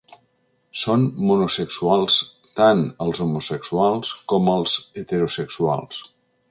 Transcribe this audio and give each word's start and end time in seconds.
Són 0.83 1.03
monosexuals 1.31 2.17
tant 2.61 2.83
els 3.07 3.23
homosexuals 3.27 4.17
com 4.35 4.53
els 4.59 4.77
heterosexuals. 5.03 6.07